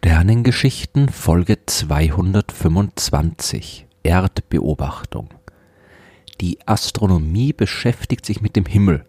[0.00, 5.30] Sternengeschichten Folge 225 Erdbeobachtung
[6.40, 9.04] Die Astronomie beschäftigt sich mit dem Himmel,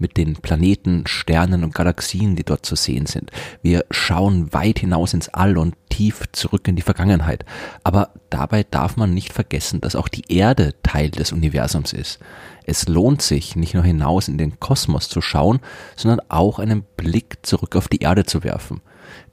[0.00, 3.30] mit den Planeten, Sternen und Galaxien, die dort zu sehen sind.
[3.62, 7.44] Wir schauen weit hinaus ins All und tief zurück in die Vergangenheit.
[7.84, 12.18] Aber dabei darf man nicht vergessen, dass auch die Erde Teil des Universums ist.
[12.64, 15.60] Es lohnt sich, nicht nur hinaus in den Kosmos zu schauen,
[15.94, 18.80] sondern auch einen Blick zurück auf die Erde zu werfen.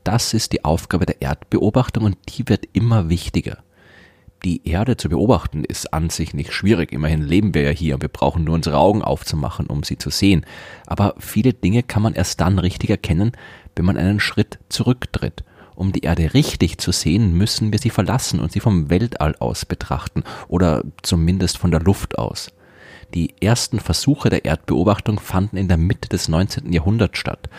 [0.03, 3.59] Das ist die Aufgabe der Erdbeobachtung und die wird immer wichtiger.
[4.45, 6.93] Die Erde zu beobachten ist an sich nicht schwierig.
[6.93, 10.09] Immerhin leben wir ja hier und wir brauchen nur unsere Augen aufzumachen, um sie zu
[10.09, 10.45] sehen.
[10.87, 13.33] Aber viele Dinge kann man erst dann richtig erkennen,
[13.75, 15.43] wenn man einen Schritt zurücktritt.
[15.75, 19.65] Um die Erde richtig zu sehen, müssen wir sie verlassen und sie vom Weltall aus
[19.65, 22.51] betrachten oder zumindest von der Luft aus.
[23.13, 26.71] Die ersten Versuche der Erdbeobachtung fanden in der Mitte des 19.
[26.71, 27.49] Jahrhunderts statt.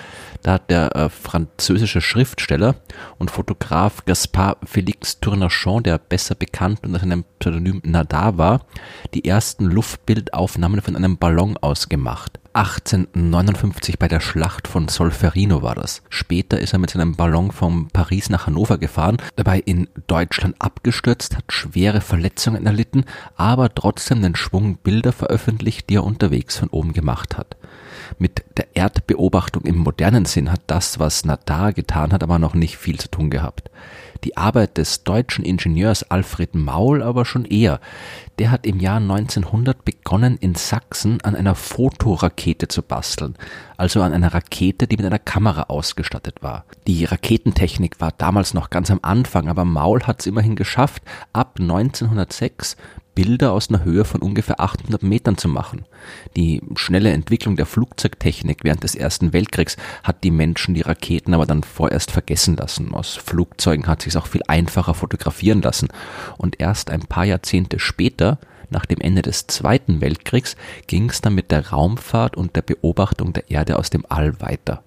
[0.43, 2.77] Da hat der äh, französische Schriftsteller
[3.19, 8.67] und Fotograf Gaspard Félix Tournachon, der besser bekannt unter seinem Pseudonym Nadar war,
[9.13, 12.39] die ersten Luftbildaufnahmen von einem Ballon aus gemacht.
[12.53, 16.03] 1859 bei der Schlacht von Solferino war das.
[16.09, 21.37] Später ist er mit seinem Ballon von Paris nach Hannover gefahren, dabei in Deutschland abgestürzt,
[21.37, 23.05] hat schwere Verletzungen erlitten,
[23.37, 27.57] aber trotzdem den Schwung Bilder veröffentlicht, die er unterwegs von oben gemacht hat.
[28.19, 32.77] Mit der Erdbeobachtung im modernen Sinn hat das, was Nadar getan hat, aber noch nicht
[32.77, 33.71] viel zu tun gehabt.
[34.25, 37.81] Die Arbeit des deutschen Ingenieurs Alfred Maul aber schon eher.
[38.39, 43.37] Der hat im Jahr 1900 begonnen, in Sachsen an einer Fotorakete zu basteln,
[43.77, 46.65] also an einer Rakete, die mit einer Kamera ausgestattet war.
[46.87, 51.57] Die Raketentechnik war damals noch ganz am Anfang, aber Maul hat es immerhin geschafft, ab
[51.59, 52.77] 1906
[53.15, 55.85] Bilder aus einer Höhe von ungefähr 800 Metern zu machen.
[56.37, 61.47] Die schnelle Entwicklung der Flugzeugtechnik während des Ersten Weltkriegs hat die Menschen die Raketen aber
[61.47, 62.95] dann vorerst vergessen lassen.
[62.95, 65.89] Aus Flugzeugen hat sich auch viel einfacher fotografieren lassen.
[66.39, 68.39] Und erst ein paar Jahrzehnte später
[68.71, 70.57] nach dem Ende des Zweiten Weltkriegs
[70.87, 74.85] ging es dann mit der Raumfahrt und der Beobachtung der Erde aus dem All weiter.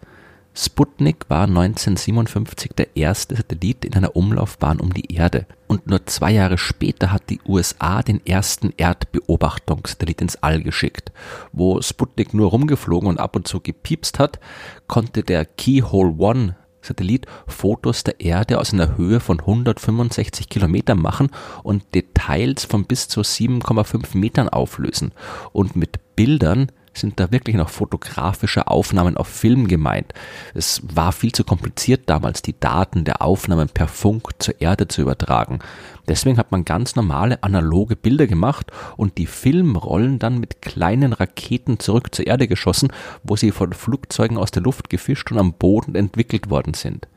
[0.55, 5.47] Sputnik war 1957 der erste Satellit in einer Umlaufbahn um die Erde.
[5.67, 11.11] Und nur zwei Jahre später hat die USA den ersten Erdbeobachtungssatellit ins All geschickt.
[11.51, 14.39] Wo Sputnik nur rumgeflogen und ab und zu gepiepst hat,
[14.87, 21.29] konnte der Keyhole One Satellit Fotos der Erde aus einer Höhe von 165 Kilometern machen
[21.63, 25.13] und Details von bis zu 7,5 Metern auflösen.
[25.51, 30.13] Und mit Bildern sind da wirklich noch fotografische Aufnahmen auf Film gemeint.
[30.53, 35.01] Es war viel zu kompliziert damals, die Daten der Aufnahmen per Funk zur Erde zu
[35.01, 35.59] übertragen.
[36.07, 41.79] Deswegen hat man ganz normale analoge Bilder gemacht und die Filmrollen dann mit kleinen Raketen
[41.79, 42.91] zurück zur Erde geschossen,
[43.23, 47.07] wo sie von Flugzeugen aus der Luft gefischt und am Boden entwickelt worden sind.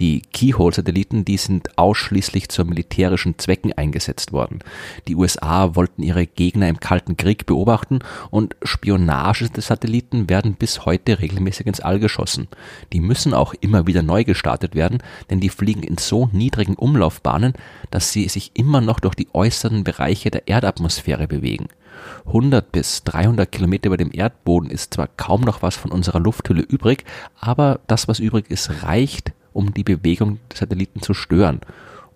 [0.00, 4.60] Die Keyhole-Satelliten, die sind ausschließlich zu militärischen Zwecken eingesetzt worden.
[5.08, 8.00] Die USA wollten ihre Gegner im Kalten Krieg beobachten
[8.30, 12.48] und Spionage-Satelliten werden bis heute regelmäßig ins All geschossen.
[12.92, 17.54] Die müssen auch immer wieder neu gestartet werden, denn die fliegen in so niedrigen Umlaufbahnen,
[17.90, 21.68] dass sie sich immer noch durch die äußeren Bereiche der Erdatmosphäre bewegen.
[22.26, 26.62] 100 bis 300 Kilometer über dem Erdboden ist zwar kaum noch was von unserer Lufthülle
[26.62, 27.04] übrig,
[27.38, 31.60] aber das, was übrig ist, reicht, um die Bewegung des Satelliten zu stören.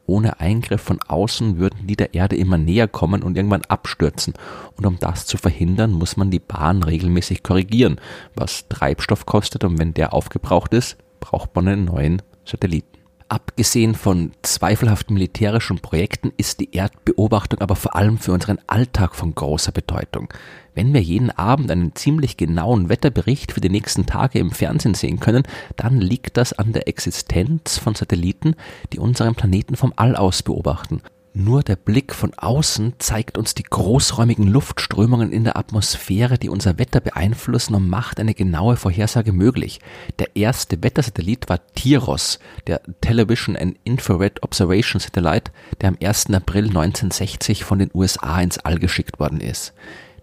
[0.07, 4.35] Ohne Eingriff von außen würden die der Erde immer näher kommen und irgendwann abstürzen.
[4.77, 8.01] Und um das zu verhindern, muss man die Bahn regelmäßig korrigieren,
[8.35, 12.96] was Treibstoff kostet und wenn der aufgebraucht ist, braucht man einen neuen Satelliten.
[13.29, 19.35] Abgesehen von zweifelhaften militärischen Projekten ist die Erdbeobachtung aber vor allem für unseren Alltag von
[19.35, 20.33] großer Bedeutung.
[20.75, 25.19] Wenn wir jeden Abend einen ziemlich genauen Wetterbericht für die nächsten Tage im Fernsehen sehen
[25.19, 25.43] können,
[25.75, 28.55] dann liegt das an der Existenz von Satelliten,
[28.93, 31.03] die unseren Planeten vom All aus beobachten.
[31.39, 36.79] Nur der Blick von außen zeigt uns die großräumigen Luftströmungen in der Atmosphäre, die unser
[36.79, 39.81] Wetter beeinflussen und macht eine genaue Vorhersage möglich.
[40.19, 45.53] Der erste Wettersatellit war TIROS, der Television and Infrared Observation Satellite,
[45.83, 46.33] der am 1.
[46.33, 49.75] April 1960 von den USA ins All geschickt worden ist.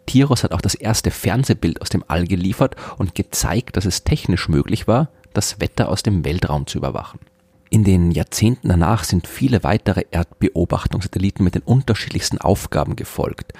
[0.08, 4.50] TIROS hat auch das erste Fernsehbild aus dem All geliefert und gezeigt, dass es technisch
[4.50, 7.20] möglich war, das Wetter aus dem Weltraum zu überwachen.
[7.74, 13.54] In den Jahrzehnten danach sind viele weitere Erdbeobachtungssatelliten mit den unterschiedlichsten Aufgaben gefolgt.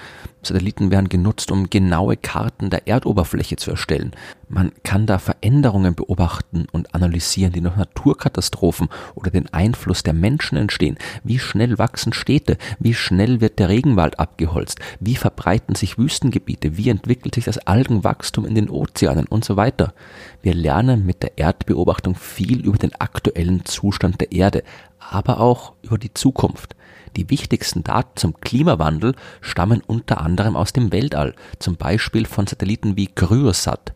[0.46, 4.12] Satelliten werden genutzt, um genaue Karten der Erdoberfläche zu erstellen.
[4.48, 10.56] Man kann da Veränderungen beobachten und analysieren, die durch Naturkatastrophen oder den Einfluss der Menschen
[10.56, 10.96] entstehen.
[11.24, 12.56] Wie schnell wachsen Städte?
[12.78, 14.78] Wie schnell wird der Regenwald abgeholzt?
[15.00, 16.76] Wie verbreiten sich Wüstengebiete?
[16.76, 19.94] Wie entwickelt sich das Algenwachstum in den Ozeanen und so weiter?
[20.42, 24.62] Wir lernen mit der Erdbeobachtung viel über den aktuellen Zustand der Erde,
[24.98, 26.76] aber auch über die Zukunft.
[27.16, 32.96] Die wichtigsten Daten zum Klimawandel stammen unter anderem aus dem Weltall, zum Beispiel von Satelliten
[32.96, 33.92] wie Cryosat.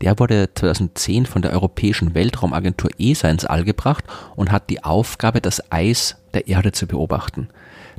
[0.00, 4.04] Der wurde 2010 von der Europäischen Weltraumagentur ESA ins All gebracht
[4.34, 7.48] und hat die Aufgabe, das Eis der Erde zu beobachten.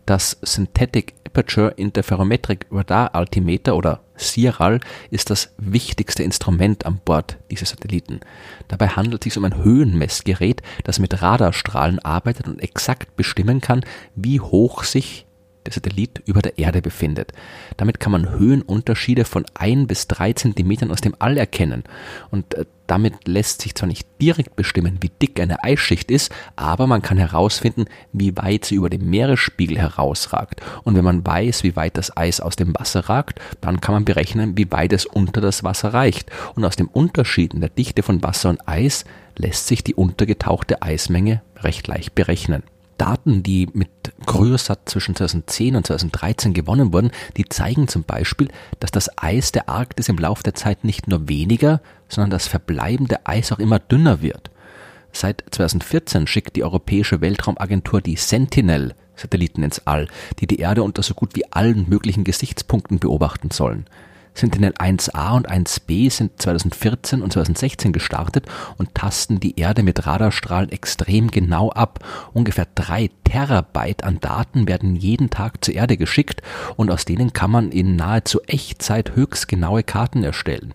[0.06, 7.70] Das Synthetic Aperture Interferometric Radar Altimeter oder SIRAL ist das wichtigste Instrument an Bord dieses
[7.70, 8.20] Satelliten.
[8.68, 13.86] Dabei handelt es sich um ein Höhenmessgerät, das mit Radarstrahlen arbeitet und exakt bestimmen kann,
[14.16, 15.26] wie hoch sich
[15.66, 17.32] der Satellit über der Erde befindet.
[17.78, 21.84] Damit kann man Höhenunterschiede von ein bis drei Zentimetern aus dem All erkennen.
[22.30, 26.86] Und äh, damit lässt sich zwar nicht direkt bestimmen, wie dick eine Eisschicht ist, aber
[26.86, 30.62] man kann herausfinden, wie weit sie über dem Meeresspiegel herausragt.
[30.84, 34.06] Und wenn man weiß, wie weit das Eis aus dem Wasser ragt, dann kann man
[34.06, 36.30] berechnen, wie weit es unter das Wasser reicht.
[36.54, 39.06] Und aus dem Unterschied in der Dichte von Wasser und Eis
[39.38, 42.62] lässt sich die untergetauchte Eismenge recht leicht berechnen.
[43.04, 43.90] Daten, die mit
[44.26, 48.48] Cryosat zwischen 2010 und 2013 gewonnen wurden, die zeigen zum Beispiel,
[48.80, 53.28] dass das Eis der Arktis im Laufe der Zeit nicht nur weniger, sondern das verbleibende
[53.28, 54.52] Eis auch immer dünner wird.
[55.12, 60.08] Seit 2014 schickt die Europäische Weltraumagentur die Sentinel Satelliten ins All,
[60.40, 63.86] die die Erde unter so gut wie allen möglichen Gesichtspunkten beobachten sollen.
[64.34, 68.48] Sentinel 1A und 1B sind 2014 und 2016 gestartet
[68.78, 72.00] und tasten die Erde mit Radarstrahlen extrem genau ab.
[72.34, 76.42] Ungefähr drei Terabyte an Daten werden jeden Tag zur Erde geschickt
[76.76, 80.74] und aus denen kann man in nahezu Echtzeit höchst genaue Karten erstellen.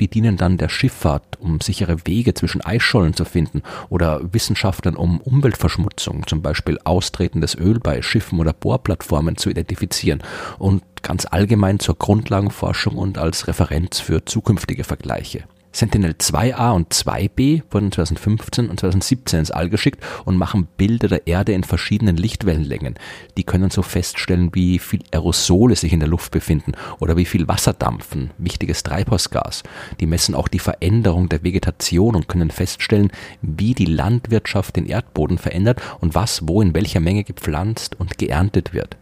[0.00, 5.20] Die dienen dann der Schifffahrt, um sichere Wege zwischen Eisschollen zu finden oder Wissenschaftlern, um
[5.20, 10.22] Umweltverschmutzung, zum Beispiel austretendes Öl bei Schiffen oder Bohrplattformen zu identifizieren
[10.58, 15.44] und ganz allgemein zur Grundlagenforschung und als Referenz für zukünftige Vergleiche.
[15.72, 21.28] Sentinel 2A und 2B wurden 2015 und 2017 ins All geschickt und machen Bilder der
[21.28, 22.96] Erde in verschiedenen Lichtwellenlängen.
[23.36, 27.46] Die können so feststellen, wie viel Aerosole sich in der Luft befinden oder wie viel
[27.46, 29.62] Wasserdampfen, wichtiges Treibhausgas.
[30.00, 35.38] Die messen auch die Veränderung der Vegetation und können feststellen, wie die Landwirtschaft den Erdboden
[35.38, 38.96] verändert und was wo in welcher Menge gepflanzt und geerntet wird.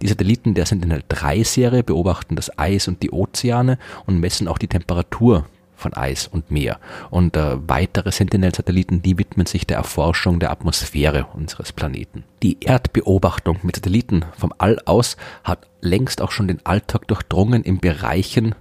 [0.00, 5.46] Die Satelliten der Sentinel-3-Serie beobachten das Eis und die Ozeane und messen auch die Temperatur
[5.78, 6.78] von Eis und Meer.
[7.10, 12.24] Und äh, weitere Sentinel-Satelliten, die widmen sich der Erforschung der Atmosphäre unseres Planeten.
[12.42, 17.78] Die Erdbeobachtung mit Satelliten vom All aus hat längst auch schon den Alltag durchdrungen in
[17.78, 18.54] Bereichen,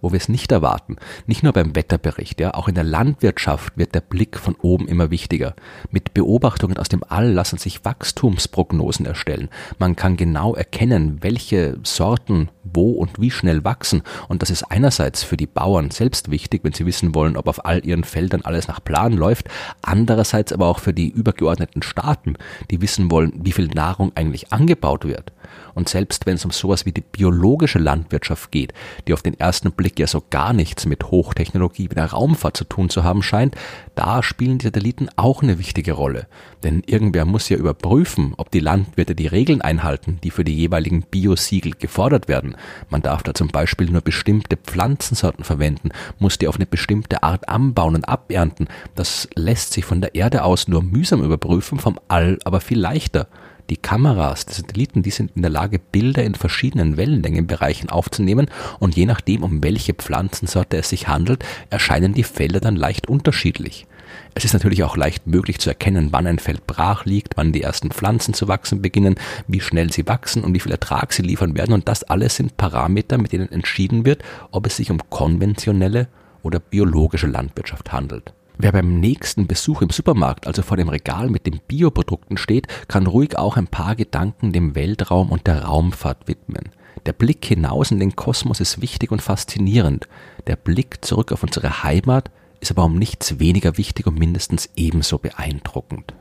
[0.00, 0.96] wo wir es nicht erwarten.
[1.26, 5.10] Nicht nur beim Wetterbericht, ja, auch in der Landwirtschaft wird der Blick von oben immer
[5.10, 5.54] wichtiger.
[5.90, 9.48] Mit Beobachtungen aus dem All lassen sich Wachstumsprognosen erstellen.
[9.78, 14.02] Man kann genau erkennen, welche Sorten wo und wie schnell wachsen.
[14.28, 17.64] Und das ist einerseits für die Bauern selbst wichtig, wenn sie wissen wollen, ob auf
[17.64, 19.48] all ihren Feldern alles nach Plan läuft.
[19.82, 22.34] Andererseits aber auch für die übergeordneten Staaten,
[22.70, 25.32] die wissen wollen, wie viel Nahrung eigentlich angebaut wird.
[25.74, 28.72] Und selbst wenn es um sowas wie die biologische Landwirtschaft geht,
[29.06, 32.64] die auf den ersten Blick ja so gar nichts mit Hochtechnologie wie der Raumfahrt zu
[32.64, 33.54] tun zu haben scheint,
[33.94, 36.26] da spielen die Satelliten auch eine wichtige Rolle.
[36.62, 41.02] Denn irgendwer muss ja überprüfen, ob die Landwirte die Regeln einhalten, die für die jeweiligen
[41.02, 42.56] Biosiegel gefordert werden.
[42.90, 47.48] Man darf da zum Beispiel nur bestimmte Pflanzensorten verwenden, muss die auf eine bestimmte Art
[47.48, 48.68] anbauen und abernten.
[48.94, 53.28] Das lässt sich von der Erde aus nur mühsam überprüfen, vom All aber viel leichter.
[53.70, 58.48] Die Kameras der Satelliten, die sind in der Lage, Bilder in verschiedenen Wellenlängenbereichen aufzunehmen
[58.78, 63.86] und je nachdem, um welche Pflanzensorte es sich handelt, erscheinen die Felder dann leicht unterschiedlich.
[64.34, 67.62] Es ist natürlich auch leicht möglich zu erkennen, wann ein Feld brach liegt, wann die
[67.62, 69.16] ersten Pflanzen zu wachsen beginnen,
[69.48, 71.74] wie schnell sie wachsen und wie viel Ertrag sie liefern werden.
[71.74, 76.08] Und das alles sind Parameter, mit denen entschieden wird, ob es sich um konventionelle
[76.42, 78.32] oder biologische Landwirtschaft handelt.
[78.60, 83.06] Wer beim nächsten Besuch im Supermarkt, also vor dem Regal mit den Bioprodukten steht, kann
[83.06, 86.70] ruhig auch ein paar Gedanken dem Weltraum und der Raumfahrt widmen.
[87.06, 90.08] Der Blick hinaus in den Kosmos ist wichtig und faszinierend.
[90.48, 95.18] Der Blick zurück auf unsere Heimat ist aber um nichts weniger wichtig und mindestens ebenso
[95.18, 96.14] beeindruckend.